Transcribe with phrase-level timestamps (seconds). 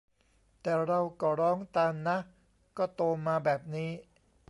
[0.61, 2.17] แต่เราก็ร้องตามนะ
[2.77, 3.89] ก็โตมาแบบนี้